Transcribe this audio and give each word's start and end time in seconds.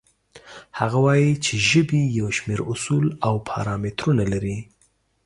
هغه 0.79 0.97
وایي 1.05 1.31
چې 1.45 1.53
ژبې 1.69 2.01
یو 2.19 2.27
شمېر 2.37 2.59
اصول 2.71 3.05
او 3.27 3.33
پارامترونه 3.49 4.23
لري. 4.33 4.57